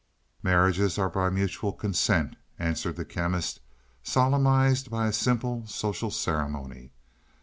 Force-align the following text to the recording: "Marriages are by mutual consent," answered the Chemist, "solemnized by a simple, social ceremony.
"Marriages 0.41 0.97
are 0.97 1.09
by 1.11 1.29
mutual 1.29 1.71
consent," 1.71 2.35
answered 2.57 2.95
the 2.95 3.05
Chemist, 3.05 3.59
"solemnized 4.01 4.89
by 4.89 5.05
a 5.05 5.13
simple, 5.13 5.67
social 5.67 6.09
ceremony. 6.09 6.91